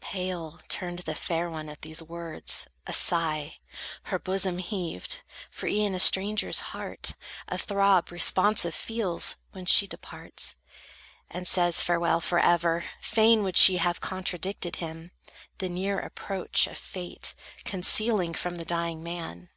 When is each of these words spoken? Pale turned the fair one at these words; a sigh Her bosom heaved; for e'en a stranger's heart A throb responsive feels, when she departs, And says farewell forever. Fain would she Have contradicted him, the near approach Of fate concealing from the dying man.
Pale 0.00 0.58
turned 0.66 0.98
the 0.98 1.14
fair 1.14 1.48
one 1.48 1.68
at 1.68 1.82
these 1.82 2.02
words; 2.02 2.66
a 2.88 2.92
sigh 2.92 3.58
Her 4.02 4.18
bosom 4.18 4.58
heaved; 4.58 5.22
for 5.48 5.68
e'en 5.68 5.94
a 5.94 6.00
stranger's 6.00 6.58
heart 6.58 7.14
A 7.46 7.56
throb 7.56 8.10
responsive 8.10 8.74
feels, 8.74 9.36
when 9.52 9.64
she 9.64 9.86
departs, 9.86 10.56
And 11.30 11.46
says 11.46 11.84
farewell 11.84 12.20
forever. 12.20 12.82
Fain 13.00 13.44
would 13.44 13.56
she 13.56 13.76
Have 13.76 14.00
contradicted 14.00 14.74
him, 14.82 15.12
the 15.58 15.68
near 15.68 16.00
approach 16.00 16.66
Of 16.66 16.78
fate 16.78 17.34
concealing 17.64 18.34
from 18.34 18.56
the 18.56 18.64
dying 18.64 19.04
man. 19.04 19.50